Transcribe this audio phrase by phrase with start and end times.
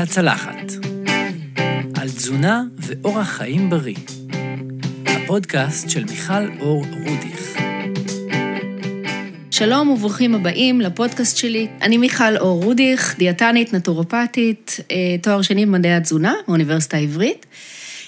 [0.00, 0.72] על הצלחת.
[2.00, 3.96] על תזונה ואורח חיים בריא.
[5.06, 7.56] הפודקאסט של מיכל אור רודיך.
[9.50, 11.68] שלום וברוכים הבאים לפודקאסט שלי.
[11.82, 17.46] אני מיכל אור רודיך, דיאטנית, נטורופטית, אה, תואר שני במדעי התזונה מאוניברסיטה העברית.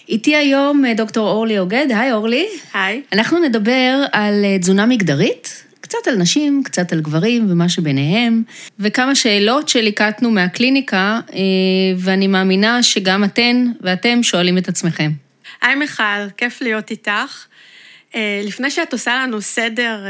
[0.09, 2.47] איתי היום אה, דוקטור אורלי אוגד, היי אורלי.
[2.75, 3.03] היי.
[3.13, 5.52] אנחנו נדבר על אה, תזונה מגדרית,
[5.93, 8.43] קצת על נשים, קצת על גברים ומה שביניהם,
[8.79, 11.21] וכמה שאלות שליקטנו מהקליניקה,
[11.99, 15.11] ואני מאמינה שגם אתן ואתם שואלים את עצמכם.
[15.63, 17.47] היי מיכל, כיף להיות איתך.
[18.17, 20.05] לפני שאת עושה לנו סדר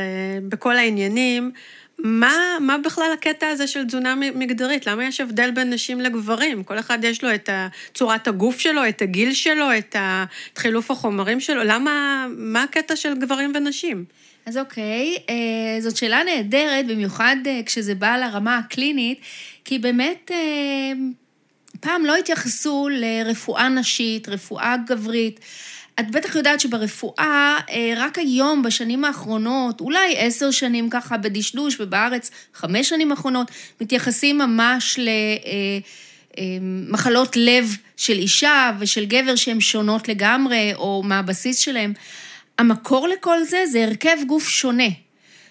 [0.49, 1.51] בכל העניינים,
[1.99, 4.87] מה, מה בכלל הקטע הזה של תזונה מגדרית?
[4.87, 6.65] למה יש הבדל בין נשים לגברים?
[6.65, 7.49] כל אחד יש לו את
[7.95, 9.97] צורת הגוף שלו, את הגיל שלו, את
[10.57, 11.65] חילוף החומרים שלו.
[11.65, 14.05] למה, מה הקטע של גברים ונשים?
[14.47, 19.21] אז אוקיי, אה, זאת שאלה נהדרת, במיוחד אה, כשזה בא לרמה הקלינית,
[19.65, 20.93] כי באמת אה,
[21.81, 25.41] פעם לא התייחסו לרפואה נשית, רפואה גברית.
[26.01, 32.31] את בטח יודעת שברפואה, אה, רק היום, בשנים האחרונות, אולי עשר שנים ככה בדשדוש, ובארץ
[32.55, 33.51] חמש שנים האחרונות,
[33.81, 34.99] מתייחסים ממש
[36.39, 41.93] למחלות לב של אישה ושל גבר שהן שונות לגמרי, או מה הבסיס שלהן.
[42.59, 44.89] המקור לכל זה זה הרכב גוף שונה,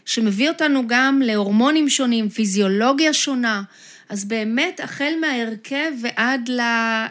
[0.06, 3.62] שמביא אותנו גם להורמונים שונים, פיזיולוגיה שונה.
[4.10, 7.10] אז באמת, החל מההרכב ועד, ל, אה,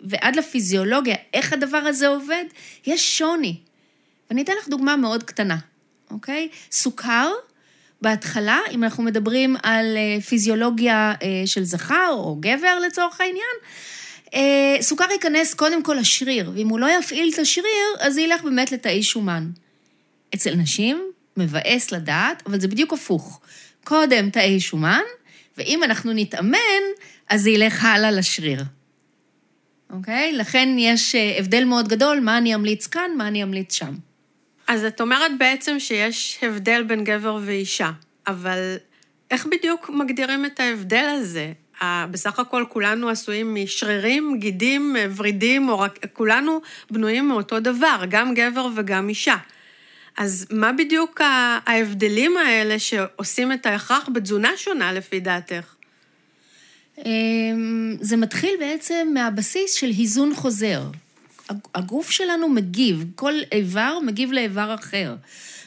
[0.00, 2.44] ועד לפיזיולוגיה, איך הדבר הזה עובד,
[2.86, 3.56] יש שוני.
[4.30, 5.56] ואני אתן לך דוגמה מאוד קטנה,
[6.10, 6.48] אוקיי?
[6.72, 7.30] סוכר,
[8.02, 13.56] בהתחלה, אם אנחנו מדברים על אה, פיזיולוגיה אה, של זכר או גבר לצורך העניין,
[14.80, 18.72] סוכר ייכנס קודם כל לשריר, ואם הוא לא יפעיל את השריר, אז זה ילך באמת
[18.72, 19.50] לתאי שומן.
[20.34, 21.02] אצל נשים,
[21.36, 23.40] מבאס לדעת, אבל זה בדיוק הפוך.
[23.84, 25.02] קודם תאי שומן,
[25.58, 26.82] ואם אנחנו נתאמן,
[27.28, 28.62] אז זה ילך הלאה לשריר.
[29.90, 30.32] אוקיי?
[30.32, 33.94] לכן יש אה, הבדל מאוד גדול, מה אני אמליץ כאן, מה אני אמליץ שם.
[34.66, 37.90] אז את אומרת בעצם שיש הבדל בין גבר ואישה,
[38.26, 38.76] אבל
[39.30, 41.52] איך בדיוק מגדירים את ההבדל הזה?
[41.82, 46.60] בסך הכל כולנו עשויים משרירים, גידים, ורידים, או רק, כולנו
[46.90, 49.36] בנויים מאותו דבר, גם גבר וגם אישה.
[50.16, 51.20] אז מה בדיוק
[51.66, 55.74] ההבדלים האלה שעושים את ההכרח בתזונה שונה לפי דעתך?
[57.04, 60.82] אמ, זה מתחיל בעצם מהבסיס של היזון חוזר.
[61.74, 65.14] הגוף שלנו מגיב, כל איבר מגיב לאיבר אחר.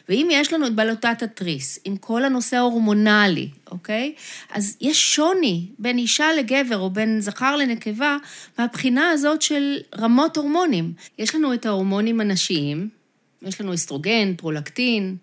[0.10, 4.14] ואם יש לנו את בלוטת התריס, עם כל הנושא ההורמונלי, אוקיי?
[4.52, 8.18] אז יש שוני בין אישה לגבר או בין זכר לנקבה
[8.58, 10.94] מהבחינה הזאת של רמות הורמונים.
[11.18, 12.90] יש לנו את ההורמונים הנשיים,
[13.42, 15.16] יש לנו אסטרוגן, פרולקטין,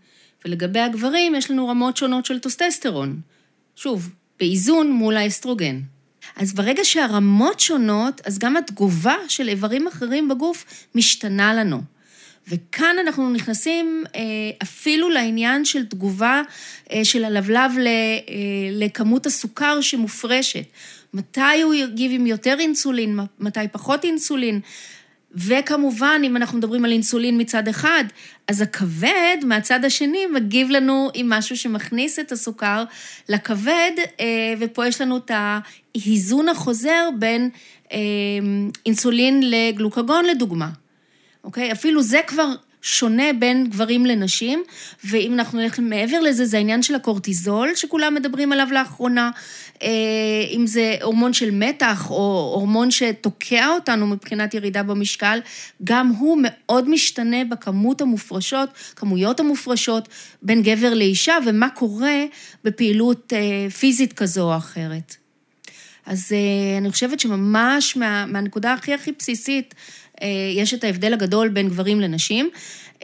[0.45, 3.21] ולגבי הגברים יש לנו רמות שונות של טסטוסטרון.
[3.77, 5.81] שוב, באיזון מול האסטרוגן.
[6.37, 10.65] אז ברגע שהרמות שונות, אז גם התגובה של איברים אחרים בגוף
[10.95, 11.96] משתנה לנו.
[12.49, 14.21] וכאן אנחנו נכנסים אה,
[14.63, 16.43] אפילו לעניין של תגובה
[16.93, 17.93] אה, של הלבלב אה,
[18.73, 20.65] לכמות הסוכר שמופרשת.
[21.15, 24.61] מתי הוא יגיב עם יותר אינסולין, מתי פחות אינסולין.
[25.35, 28.05] וכמובן, אם אנחנו מדברים על אינסולין מצד אחד,
[28.49, 32.85] אז הכבד מהצד השני מגיב לנו עם משהו שמכניס את הסוכר
[33.29, 33.91] לכבד,
[34.59, 37.51] ופה יש לנו את ההיזון החוזר בין
[38.87, 40.69] אינסולין לגלוקגון לדוגמה.
[41.47, 41.73] אוקיי?
[41.73, 44.63] אפילו זה כבר שונה בין גברים לנשים,
[45.05, 49.31] ואם אנחנו נלך מעבר לזה, זה העניין של הקורטיזול, שכולם מדברים עליו לאחרונה,
[49.83, 49.89] אה,
[50.51, 55.39] אם זה הורמון של מתח, או הורמון שתוקע אותנו מבחינת ירידה במשקל,
[55.85, 60.09] גם הוא מאוד משתנה בכמות המופרשות, כמויות המופרשות
[60.43, 62.25] בין גבר לאישה, ומה קורה
[62.65, 65.17] בפעילות אה, פיזית כזו או אחרת.
[66.07, 69.75] אז אה, אני חושבת שממש מה, מהנקודה הכי הכי בסיסית,
[70.57, 72.51] יש את ההבדל הגדול בין גברים לנשים.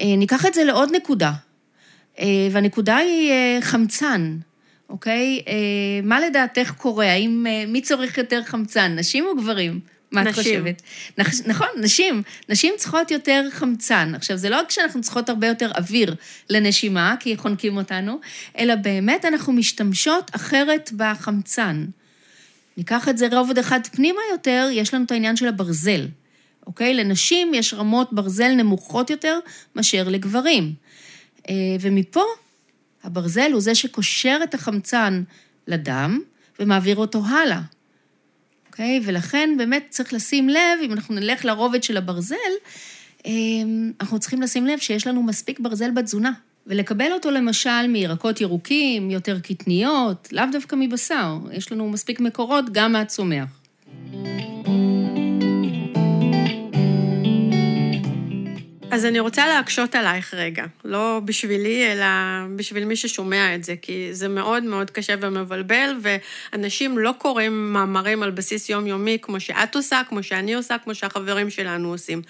[0.01, 1.33] אה, ניקח את זה לעוד נקודה,
[2.19, 4.37] אה, והנקודה היא חמצן,
[4.91, 5.41] אוקיי?
[6.03, 7.13] מה לדעתך קורה?
[7.13, 9.81] האם, מי צורך יותר חמצן, נשים או גברים?
[10.13, 10.83] מה את חושבת?
[11.47, 12.23] נכון, נשים.
[12.49, 14.15] נשים צריכות יותר חמצן.
[14.15, 16.15] עכשיו, זה לא רק שאנחנו צריכות הרבה יותר אוויר
[16.51, 18.21] לנשימה, כי חונקים אותנו,
[18.59, 21.87] אלא באמת אנחנו משתמשות אחרת בחמצן.
[22.77, 26.07] ניקח את זה רובד אחד פנימה יותר, יש לנו את העניין של הברזל.
[26.67, 26.95] אוקיי?
[26.95, 29.39] לנשים יש רמות ברזל נמוכות יותר
[29.77, 30.75] מאשר לגברים.
[31.49, 32.23] אה, ומפה
[33.05, 35.23] הברזל הוא זה שקושר את החמצן
[35.67, 36.21] לדם
[36.61, 37.61] ומעביר אותו הלאה.
[38.67, 39.01] אוקיי?
[39.05, 42.37] ולכן באמת צריך לשים לב, אם אנחנו נלך לרובד של הברזל,
[43.27, 43.33] אה,
[44.01, 46.33] אנחנו צריכים לשים לב שיש לנו מספיק ברזל בתזונה.
[46.67, 52.93] ולקבל אותו למשל מירקות ירוקים, יותר קטניות, לאו דווקא מבשר, יש לנו מספיק מקורות גם
[52.93, 53.49] מהצומח.
[58.93, 62.07] אז אני רוצה להקשות עלייך רגע, לא בשבילי, אלא
[62.57, 68.23] בשביל מי ששומע את זה, כי זה מאוד מאוד קשה ומבלבל, ואנשים לא קוראים מאמרים
[68.23, 72.23] על בסיס יומיומי כמו שאת עושה, כמו שאני עושה, כמו שהחברים שלנו עושים.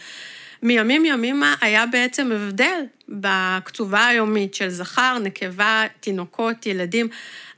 [0.62, 7.08] מימים ימימה היה בעצם הבדל בקצובה היומית של זכר, נקבה, תינוקות, ילדים.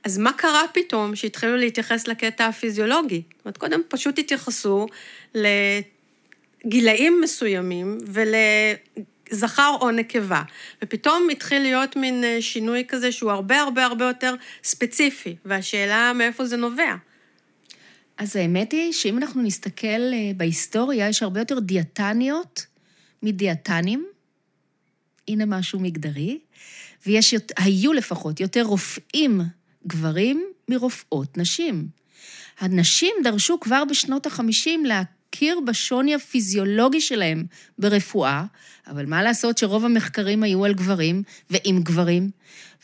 [0.05, 3.23] אז מה קרה פתאום שהתחילו להתייחס לקטע הפיזיולוגי?
[3.29, 4.87] זאת אומרת, קודם פשוט התייחסו
[6.65, 10.43] לגילאים מסוימים ולזכר או נקבה,
[10.83, 14.35] ופתאום התחיל להיות מין אה, שינוי כזה שהוא הרבה הרבה הרבה יותר
[14.65, 16.95] ספציפי, והשאלה מאיפה זה נובע.
[18.17, 22.67] אז האמת היא שאם אנחנו נסתכל אה, בהיסטוריה, יש הרבה יותר דיאטניות
[23.23, 24.07] מדיאטנים,
[25.29, 26.39] הנה משהו מגדרי,
[27.07, 29.41] ויש, היו לפחות יותר רופאים
[29.87, 31.89] גברים מרופאות נשים.
[32.61, 34.87] הנשים דרשו כבר בשנות ה-50
[35.35, 37.45] להכיר בשוני הפיזיולוגי שלהם
[37.79, 38.45] ברפואה,
[38.87, 42.31] אבל מה לעשות שרוב המחקרים היו על גברים ועם גברים?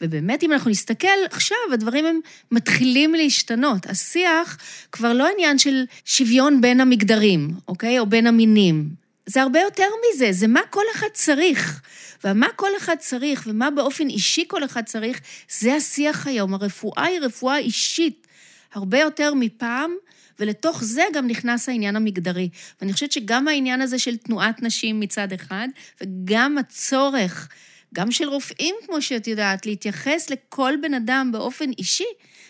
[0.00, 2.20] ובאמת, אם אנחנו נסתכל עכשיו, הדברים הם
[2.50, 3.87] מתחילים להשתנות.
[3.87, 4.58] השיח
[4.93, 7.99] כבר לא עניין של שוויון בין המגדרים, אוקיי?
[7.99, 8.88] או בין המינים.
[9.26, 11.81] זה הרבה יותר מזה, זה מה כל אחד צריך.
[12.25, 15.20] ומה כל אחד צריך, ומה באופן אישי כל אחד צריך,
[15.58, 16.55] זה השיח היום.
[16.55, 18.26] הרפואה היא רפואה אישית,
[18.75, 19.91] הרבה יותר מפעם,
[20.40, 22.48] ולתוך זה גם נכנס העניין המגדרי.
[22.81, 25.69] ואני חושבת שגם העניין הזה של תנועת נשים מצד אחד,
[26.00, 27.48] וגם הצורך,
[27.94, 32.04] גם של רופאים, כמו שאת יודעת, להתייחס לכל בן אדם באופן אישי,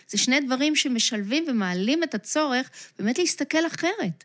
[0.07, 4.23] זה שני דברים שמשלבים ומעלים את הצורך באמת להסתכל אחרת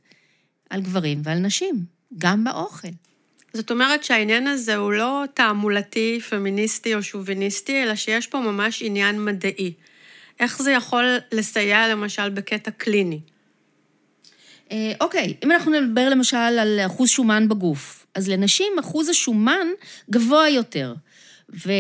[0.71, 1.97] על גברים ועל נשים.
[2.19, 2.89] גם באוכל.
[3.53, 9.25] זאת אומרת שהעניין הזה הוא לא תעמולתי, פמיניסטי או שוביניסטי, אלא שיש פה ממש עניין
[9.25, 9.73] מדעי.
[10.41, 13.21] איך זה יכול לסייע למשל בקטע קליני?
[14.73, 19.67] אה, אוקיי, אם אנחנו נדבר למשל על אחוז שומן בגוף, אז לנשים אחוז השומן
[20.11, 20.95] גבוה יותר.
[21.55, 21.73] ו...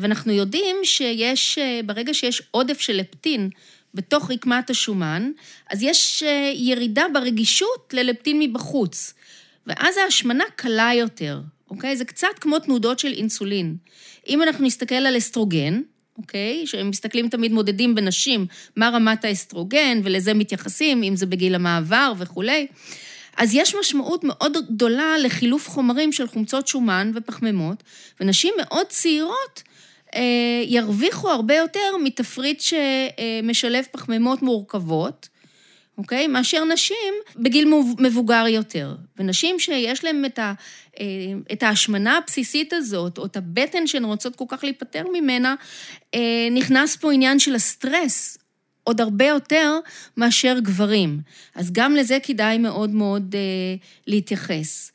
[0.00, 3.50] ואנחנו יודעים שיש, אה, ברגע שיש עודף של לפטין
[3.94, 5.30] בתוך רקמת השומן,
[5.70, 9.14] אז יש אה, ירידה ברגישות ללפטין מבחוץ.
[9.66, 11.40] ואז ההשמנה קלה יותר,
[11.70, 11.96] אוקיי?
[11.96, 13.76] זה קצת כמו תנודות של אינסולין.
[14.28, 15.80] אם אנחנו נסתכל על אסטרוגן,
[16.22, 16.66] אוקיי?
[16.66, 18.46] שהם מסתכלים תמיד, מודדים בנשים
[18.76, 22.66] מה רמת האסטרוגן, ולזה מתייחסים, אם זה בגיל המעבר וכולי.
[23.36, 27.82] אז יש משמעות מאוד גדולה לחילוף חומרים של חומצות שומן ופחמימות,
[28.20, 29.62] ונשים מאוד צעירות
[30.14, 35.28] אה, ירוויחו הרבה יותר מתפריט שמשלב פחמימות מורכבות,
[35.98, 36.26] אוקיי?
[36.26, 38.94] מאשר נשים בגיל מבוגר יותר.
[39.18, 40.52] ונשים שיש להן את, ה,
[41.00, 41.04] אה,
[41.52, 45.54] את ההשמנה הבסיסית הזאת, או את הבטן שהן רוצות כל כך להיפטר ממנה,
[46.14, 48.38] אה, נכנס פה עניין של הסטרס.
[48.84, 49.78] עוד הרבה יותר
[50.16, 51.20] מאשר גברים.
[51.54, 53.74] אז גם לזה כדאי מאוד מאוד אה,
[54.06, 54.92] להתייחס.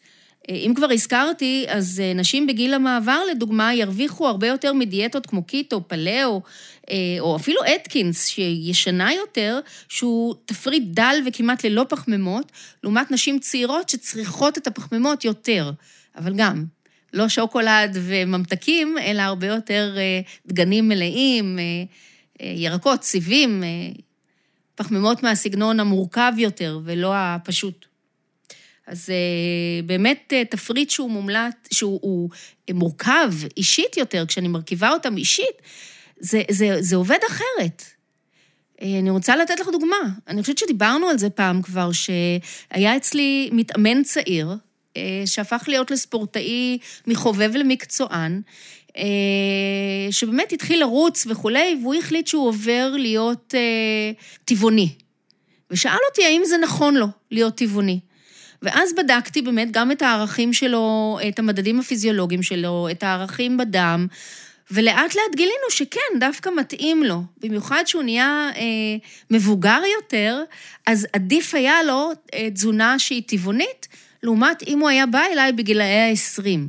[0.50, 6.42] אם כבר הזכרתי, אז נשים בגיל המעבר, לדוגמה, ירוויחו הרבה יותר מדיאטות כמו קיטו, פלאו,
[7.20, 12.52] או אפילו אתקינס, שישנה יותר, שהוא תפריט דל וכמעט ללא פחמימות,
[12.84, 15.72] לעומת נשים צעירות שצריכות את הפחמימות יותר.
[16.16, 16.66] אבל גם,
[17.14, 23.64] לא שוקולד וממתקים, אלא הרבה יותר אה, דגנים מלאים, אה, ירקות, סיבים,
[24.76, 27.86] פחמימות מהסגנון המורכב יותר ולא הפשוט.
[28.88, 29.10] אז
[29.86, 32.30] באמת תפריט שהוא מומלט, שהוא
[32.74, 35.62] מורכב אישית יותר, כשאני מרכיבה אותם אישית,
[36.20, 37.84] זה, זה, זה עובד אחרת.
[38.82, 40.10] אה, אני רוצה לתת לך דוגמה.
[40.28, 44.56] אני חושבת שדיברנו על זה פעם כבר, שהיה אצלי מתאמן צעיר,
[44.98, 48.42] אה, שהפך להיות לספורטאי מחובב למקצוען,
[48.98, 53.54] אה, שבאמת התחיל לרוץ וכולי, והוא החליט שהוא עובר להיות
[54.46, 54.90] טבעוני.
[55.72, 58.00] ושאל אותי האם זה נכון לו להיות טבעוני.
[58.62, 64.08] ואז בדקתי באמת גם את הערכים שלו, את המדדים הפיזיולוגיים שלו, את הערכים בדם,
[64.72, 67.22] ולאט לאט גילינו שכן, דווקא מתאים לו.
[67.40, 68.62] במיוחד שהוא נהיה אה,
[69.32, 70.44] מבוגר יותר,
[70.86, 73.88] אז עדיף היה לו אה, תזונה שהיא טבעונית,
[74.24, 76.60] לעומת אם הוא היה בא אליי בגילאי ה-20.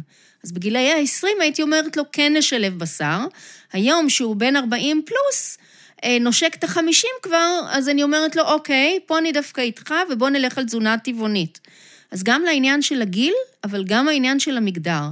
[0.44, 3.18] אז בגילאי ה-20 הייתי אומרת לו, כן נשלב בשר.
[3.72, 5.58] היום, שהוא בן 40 פלוס,
[6.04, 10.28] אה, נושק את ה-50 כבר, אז אני אומרת לו, אוקיי, פה אני דווקא איתך, ובוא
[10.28, 11.60] נלך על תזונה טבעונית.
[12.10, 15.02] אז גם לעניין של הגיל, אבל גם העניין של המגדר.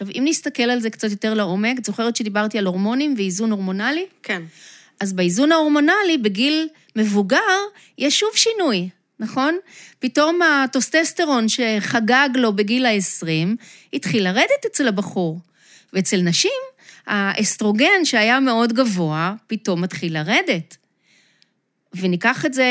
[0.00, 4.06] עכשיו, אם נסתכל על זה קצת יותר לעומק, את זוכרת שדיברתי על הורמונים ואיזון הורמונלי?
[4.22, 4.42] כן.
[5.00, 7.38] אז באיזון ההורמונלי, בגיל מבוגר,
[7.98, 8.88] יש שוב שינוי,
[9.20, 9.58] נכון?
[9.98, 13.56] פתאום הטוסטסטרון שחגג לו בגיל ה-20,
[13.92, 15.40] התחיל לרדת אצל הבחור.
[15.92, 16.60] ואצל נשים,
[17.06, 20.76] האסטרוגן שהיה מאוד גבוה, פתאום מתחיל לרדת.
[21.94, 22.64] וניקח את זה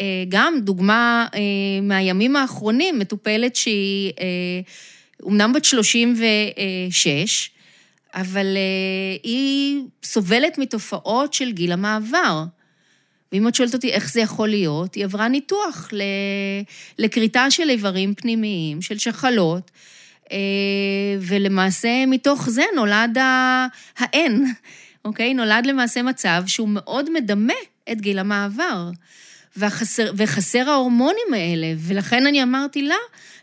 [0.00, 1.40] אה, גם, דוגמה אה,
[1.82, 4.12] מהימים האחרונים, מטופלת שהיא...
[5.22, 7.50] אומנם בת 36,
[8.14, 12.44] אבל אה, היא סובלת מתופעות של גיל המעבר.
[13.32, 15.88] ואם את שואלת אותי איך זה יכול להיות, היא עברה ניתוח
[16.98, 19.70] לכריתה של איברים פנימיים, של שחלות,
[20.32, 20.36] אה,
[21.20, 23.18] ולמעשה מתוך זה נולד
[23.98, 24.46] האין,
[25.04, 25.34] אוקיי?
[25.34, 27.54] נולד למעשה מצב שהוא מאוד מדמה
[27.92, 28.90] את גיל המעבר.
[29.56, 32.94] וחסר, וחסר ההורמונים האלה, ולכן אני אמרתי לה,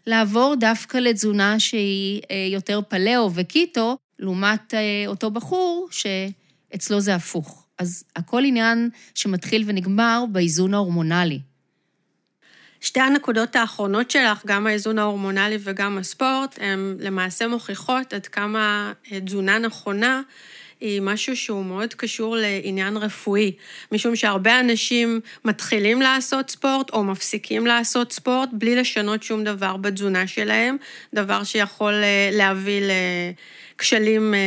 [0.08, 7.66] לעבור דווקא לתזונה שהיא אה, יותר פלאו וקיטו, לעומת אה, אותו בחור שאצלו זה הפוך.
[7.78, 11.40] אז הכל עניין שמתחיל ונגמר באיזון ההורמונלי.
[12.82, 19.20] שתי הנקודות האחרונות שלך, גם האיזון ההורמונלי וגם הספורט, הן למעשה מוכיחות עד כמה אה,
[19.20, 20.22] תזונה נכונה
[20.82, 23.52] היא משהו שהוא מאוד קשור לעניין רפואי,
[23.92, 30.28] משום שהרבה אנשים מתחילים לעשות ספורט או מפסיקים לעשות ספורט בלי לשנות שום דבר בתזונה
[30.28, 30.78] שלהם,
[31.14, 32.82] דבר שיכול אה, להביא
[33.76, 34.40] לכשלים אה,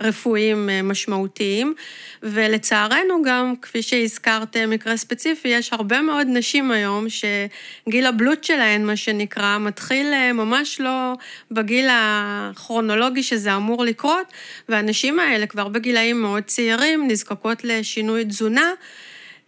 [0.00, 1.74] רפואיים אה, משמעותיים,
[2.22, 8.96] ולצערנו גם, כפי שהזכרת מקרה ספציפי, יש הרבה מאוד נשים היום שגיל הבלוט שלהן, מה
[8.96, 11.14] שנקרא, מתחיל אה, ממש לא
[11.50, 14.26] בגיל הכרונולוגי שזה אמור לקרות,
[14.68, 18.70] והנשים האלה כבר בגילאים מאוד צעירים נזקקות לשינוי תזונה.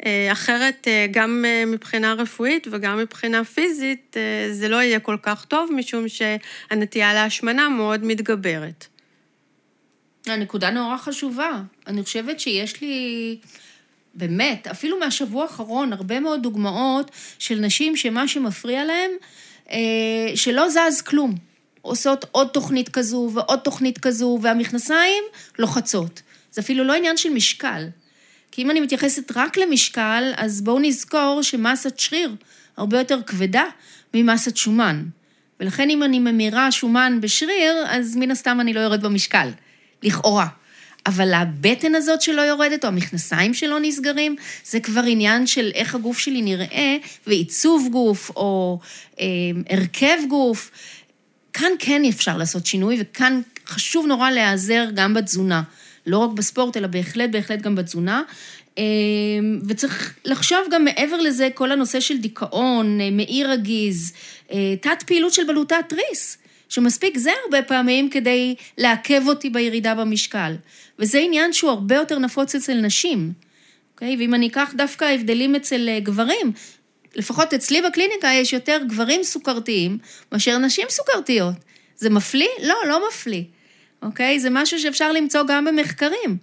[0.07, 4.17] אה, אחרת, גם מבחינה רפואית וגם מבחינה פיזית,
[4.51, 8.92] זה לא יהיה כל כך טוב, משום שהנטייה להשמנה מאוד מתגברת.
[10.27, 11.63] הנקודה נורא חשובה.
[11.87, 13.37] אני חושבת שיש לי,
[14.15, 19.11] באמת, אפילו מהשבוע האחרון, הרבה מאוד דוגמאות של נשים שמה שמפריע להן,
[19.71, 19.79] אה,
[20.35, 21.35] שלא זז כלום.
[21.83, 25.25] עושות עוד תוכנית כזו ועוד תוכנית כזו, והמכנסיים
[25.59, 26.23] לוחצות.
[26.53, 27.87] זה אפילו לא עניין של משקל.
[28.51, 32.35] כי אם אני מתייחסת רק למשקל, אז בואו נזכור שמסת שריר
[32.77, 33.65] הרבה יותר כבדה
[34.15, 35.05] ממסת שומן.
[35.61, 39.49] ולכן אם אני ממירה שומן בשריר, אז מן הסתם אני לא יורד במשקל.
[40.03, 40.47] לכאורה.
[41.07, 46.19] אבל הבטן הזאת שלא יורדת, או המכנסיים שלא נסגרים, זה כבר עניין של איך הגוף
[46.19, 48.81] שלי נראה, ועיצוב גוף, או
[49.21, 49.27] אה,
[49.71, 50.71] הרכב גוף.
[51.53, 55.63] כאן כן אפשר לעשות שינוי, וכאן חשוב נורא להיעזר גם בתזונה.
[56.07, 58.23] לא רק בספורט, אלא בהחלט, בהחלט גם בתזונה.
[58.79, 58.85] אה,
[59.69, 64.13] וצריך לחשוב גם מעבר לזה, כל הנושא של דיכאון, אה, מעי רגיז,
[64.53, 66.39] אה, תת פעילות של בלוטת תריס.
[66.73, 70.55] שמספיק זה הרבה פעמים כדי לעכב אותי בירידה במשקל.
[70.99, 73.33] וזה עניין שהוא הרבה יותר נפוץ אצל נשים,
[73.95, 74.17] אוקיי?
[74.19, 76.53] ואם אני אקח דווקא הבדלים אצל אה, גברים,
[77.15, 79.99] לפחות אצלי בקליניקה יש יותר גברים סוכרתיים
[80.33, 81.55] מאשר נשים סוכרתיות.
[81.97, 82.49] זה מפליא?
[82.63, 83.43] לא, לא מפליא.
[84.03, 84.41] אוקיי?
[84.41, 86.37] זה משהו שאפשר למצוא גם במחקרים.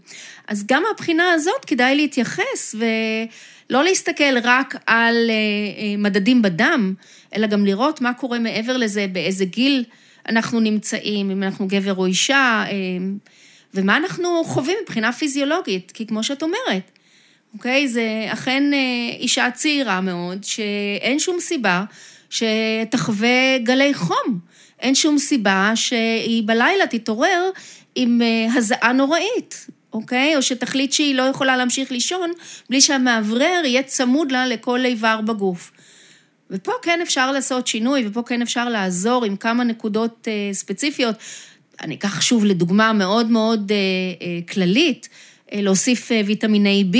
[0.48, 6.94] אז גם מהבחינה הזאת כדאי להתייחס ולא להסתכל רק על אה, אה, מדדים בדם,
[7.36, 9.84] אלא גם לראות מה קורה מעבר לזה, באיזה גיל
[10.30, 13.18] אנחנו נמצאים, אם אנחנו גבר או אישה, אמ,
[13.74, 16.92] ומה אנחנו חווים מבחינה פיזיולוגית, כי כמו שאת אומרת,
[17.54, 17.88] אוקיי?
[17.88, 21.84] זה אכן אה, אישה צעירה מאוד, שאין שום סיבה
[22.30, 24.40] שתחווה גלי חום.
[24.80, 27.50] אין שום סיבה שהיא בלילה תתעורר
[27.96, 30.36] עם אה, הזעה נוראית, אוקיי?
[30.36, 32.32] או שתחליט שהיא לא יכולה להמשיך לישון
[32.70, 35.72] בלי שהמאוורר יהיה צמוד לה לכל איבר בגוף.
[36.52, 41.16] ופה כן אפשר לעשות שינוי, ופה כן אפשר לעזור עם כמה נקודות אה, ספציפיות.
[41.82, 43.78] אני אקח שוב לדוגמה מאוד מאוד אה,
[44.22, 45.10] אה, כללית,
[45.52, 46.98] להוסיף ויטמיני B,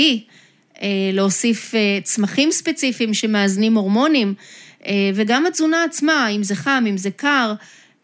[1.12, 4.34] להוסיף צמחים ספציפיים שמאזנים הורמונים,
[5.14, 7.52] וגם התזונה עצמה, אם זה חם, אם זה קר,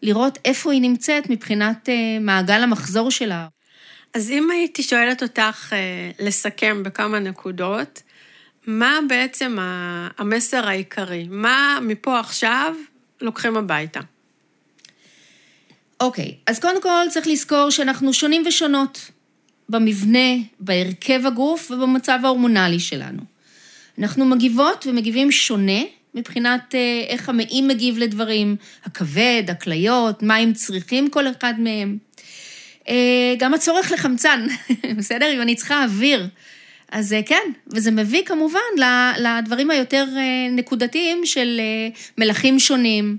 [0.01, 1.89] לראות איפה היא נמצאת מבחינת
[2.21, 3.47] מעגל המחזור שלה.
[4.13, 5.73] אז אם הייתי שואלת אותך
[6.19, 8.01] לסכם בכמה נקודות,
[8.67, 9.57] מה בעצם
[10.17, 11.27] המסר העיקרי?
[11.29, 12.75] מה מפה עכשיו
[13.21, 13.99] לוקחים הביתה?
[15.99, 19.11] אוקיי, okay, אז קודם כל צריך לזכור שאנחנו שונים ושונות
[19.69, 23.21] במבנה, בהרכב הגוף ובמצב ההורמונלי שלנו.
[23.99, 25.81] אנחנו מגיבות ומגיבים שונה
[26.13, 28.55] מבחינת אה, איך המעי מגיב לדברים,
[28.85, 31.97] הכבד, הכליות, מה הם צריכים כל אחד מהם.
[32.89, 34.47] אה, גם הצורך לחמצן,
[34.97, 35.33] בסדר?
[35.33, 36.27] אם אני צריכה אוויר
[36.91, 38.59] אז אה, כן, וזה מביא כמובן
[39.17, 43.17] לדברים היותר אה, נקודתיים של אה, מלחים שונים,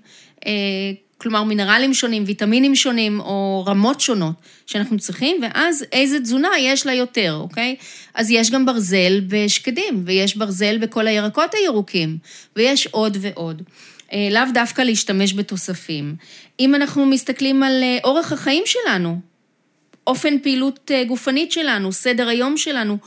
[1.18, 4.34] כלומר מינרלים שונים, ויטמינים שונים או רמות שונות
[4.66, 7.76] שאנחנו צריכים, ואז איזה תזונה יש לה יותר, אוקיי?
[8.14, 12.18] אז יש גם ברזל בשקדים, ויש ברזל בכל הירקות הירוקים,
[12.56, 13.62] ויש עוד ועוד.
[14.30, 16.14] לאו דווקא להשתמש בתוספים.
[16.60, 19.20] אם אנחנו מסתכלים על אורח החיים שלנו,
[20.06, 22.98] אופן פעילות גופנית שלנו, סדר היום שלנו,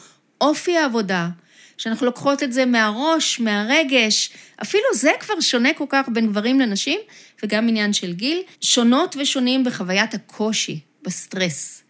[0.41, 1.29] אופי העבודה,
[1.77, 4.29] שאנחנו לוקחות את זה מהראש, מהרגש,
[4.61, 6.99] אפילו זה כבר שונה כל כך בין גברים לנשים,
[7.43, 11.83] וגם עניין של גיל, שונות ושונים בחוויית הקושי, בסטרס.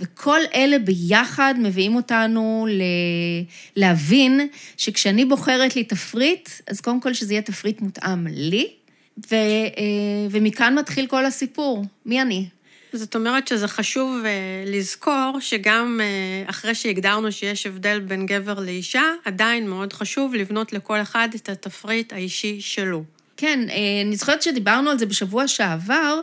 [0.00, 2.82] וכל אלה ביחד מביאים אותנו ל...
[3.76, 8.68] להבין שכשאני בוחרת לי תפריט, אז קודם כל שזה יהיה תפריט מותאם לי,
[9.30, 9.34] ו...
[9.34, 11.84] אה, ומכאן מתחיל כל הסיפור.
[12.06, 12.46] מי אני?
[12.92, 14.30] זאת אומרת שזה חשוב אה,
[14.66, 21.02] לזכור שגם אה, אחרי שהגדרנו שיש הבדל בין גבר לאישה, עדיין מאוד חשוב לבנות לכל
[21.02, 23.04] אחד את התפריט האישי שלו.
[23.36, 26.20] כן, אה, אני זוכרת שדיברנו על זה בשבוע שעבר,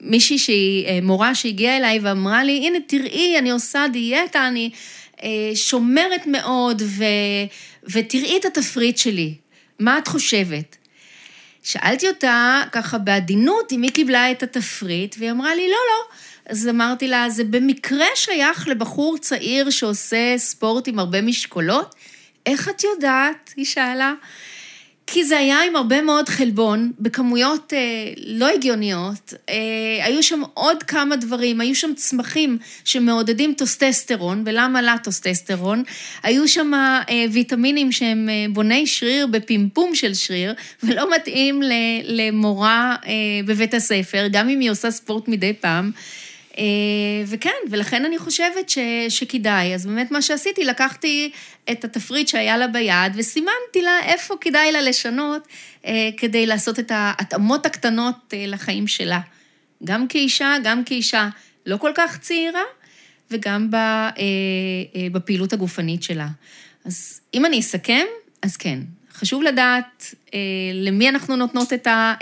[0.00, 4.70] מישהי שהיא מורה שהגיעה אליי ואמרה לי, הנה תראי, אני עושה דיאטה, אני
[5.54, 7.04] שומרת מאוד, ו...
[7.92, 9.34] ותראי את התפריט שלי,
[9.78, 10.76] מה את חושבת?
[11.66, 16.14] שאלתי אותה ככה בעדינות אם היא קיבלה את התפריט, והיא אמרה לי, לא, לא.
[16.48, 21.94] אז אמרתי לה, זה במקרה שייך לבחור צעיר שעושה ספורט עם הרבה משקולות?
[22.46, 23.54] איך את יודעת?
[23.56, 24.14] היא שאלה.
[25.06, 27.78] כי זה היה עם הרבה מאוד חלבון, בכמויות אה,
[28.26, 29.34] לא הגיוניות.
[29.48, 29.54] אה,
[30.04, 35.82] היו שם עוד כמה דברים, היו שם צמחים שמעודדים טסטוסטרון, ולמה לה טסטוסטרון?
[36.22, 41.62] היו שם אה, ויטמינים שהם אה, בוני שריר בפמפום של שריר, ולא מתאים
[42.04, 43.12] למורה אה,
[43.46, 45.90] בבית הספר, גם אם היא עושה ספורט מדי פעם.
[45.94, 46.25] אה,
[47.26, 49.74] וכן, ולכן אני חושבת ש, שכדאי.
[49.74, 51.30] אז באמת מה שעשיתי, לקחתי
[51.70, 55.48] את התפריט שהיה לה ביד וסימנתי לה איפה כדאי לה לשנות
[55.86, 59.20] אה, כדי לעשות את ההתאמות הקטנות אה, לחיים שלה.
[59.84, 61.28] גם כאישה, גם כאישה
[61.66, 62.62] לא כל כך צעירה,
[63.30, 63.70] וגם
[65.12, 66.28] בפעילות הגופנית שלה.
[66.84, 68.04] אז אם אני אסכם,
[68.42, 68.78] אז כן,
[69.12, 70.38] חשוב לדעת אה,
[70.74, 71.72] למי אנחנו נותנות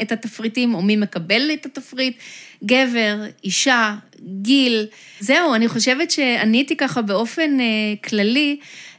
[0.02, 2.18] את התפריטים, או מי מקבל את התפריט,
[2.66, 3.94] גבר, אישה,
[4.42, 4.86] גיל.
[5.20, 7.64] זהו, אני חושבת שעניתי ככה באופן אה,
[8.04, 8.56] כללי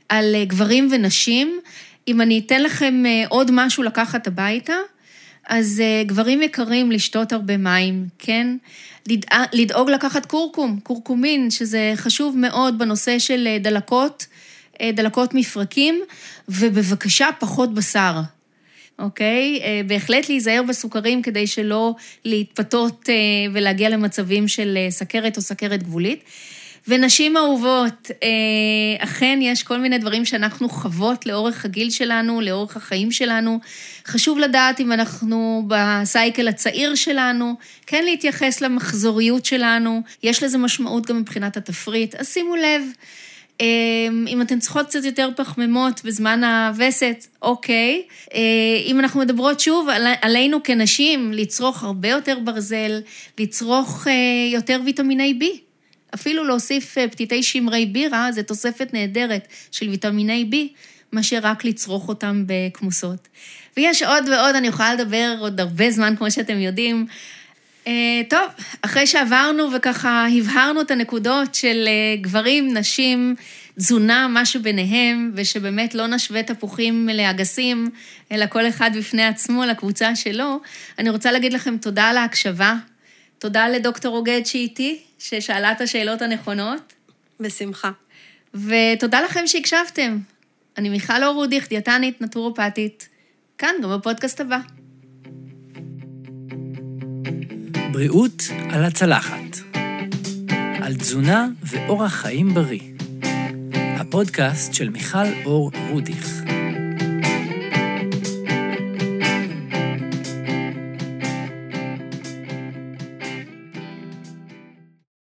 [0.10, 1.60] על אה, גברים ונשים.
[2.08, 4.76] אם אני אתן לכם אה, עוד משהו לקחת הביתה,
[5.48, 8.48] אז גברים יקרים, לשתות הרבה מים, כן?
[9.54, 14.26] לדאוג לקחת קורקום, קורקומין, שזה חשוב מאוד בנושא של דלקות.
[14.94, 16.02] דלקות מפרקים,
[16.50, 18.22] ובבקשה פחות בשר,
[19.00, 19.60] אוקיי?
[19.64, 23.16] אה, בהחלט להיזהר בסוכרים כדי שלא להתפתות אה,
[23.54, 26.24] ולהגיע למצבים של סכרת או סכרת גבולית.
[26.88, 28.12] ונשים אהובות,
[29.00, 33.60] אכן יש כל מיני דברים שאנחנו חוות לאורך הגיל שלנו, לאורך החיים שלנו.
[34.08, 37.54] חשוב לדעת אם אנחנו בסייקל הצעיר שלנו,
[37.88, 42.82] כן להתייחס למחזוריות שלנו, יש לזה משמעות גם מבחינת התפריט, אז שימו לב.
[43.62, 48.04] אמ, אם אתן צריכות קצת יותר פחמימות בזמן הווסת, אוקיי.
[48.34, 48.40] אה,
[48.86, 49.88] אם אנחנו מדברות שוב
[50.22, 53.02] עלינו כנשים, לצרוך הרבה יותר ברזל,
[53.40, 54.14] לצרוך אה,
[54.54, 55.46] יותר ויטמיני B.
[56.16, 60.56] אפילו להוסיף אה, פתיתי שמרי בירה, זה תוספת נהדרת של ויטמיני B,
[61.14, 63.28] מאשר רק לצרוך אותם בכמוסות.
[63.78, 67.08] ויש עוד ועוד, אני יכולה לדבר עוד הרבה זמן, כמו שאתם יודעים.
[67.88, 68.48] אה, טוב,
[68.82, 73.36] אחרי שעברנו וככה הבהרנו את הנקודות של אה, גברים, נשים,
[73.76, 77.90] תזונה, משהו ביניהם, ושבאמת לא נשווה תפוחים לאגסים,
[78.32, 80.60] אלא כל אחד בפני עצמו, לקבוצה שלו,
[81.00, 82.76] אני רוצה להגיד לכם תודה על ההקשבה.
[83.40, 86.94] תודה לדוקטור עוגד שאיתי, ששאלה את השאלות הנכונות.
[87.40, 87.92] בשמחה.
[88.54, 90.18] ותודה לכם שהקשבתם.
[90.78, 93.10] אני מיכל אור רודיך, דיאטנית, נטורופטית.
[93.58, 94.60] כאן, גם בפודקאסט הבא.
[97.96, 99.60] בריאות על הצלחת.
[100.82, 102.80] על תזונה ואורח חיים בריא.
[103.74, 106.45] הפודקאסט של מיכל אור רודיך.